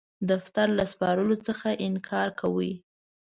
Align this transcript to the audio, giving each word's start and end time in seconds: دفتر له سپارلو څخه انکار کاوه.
دفتر 0.31 0.67
له 0.77 0.85
سپارلو 0.93 1.35
څخه 1.47 1.69
انکار 1.87 2.27
کاوه. 2.39 2.71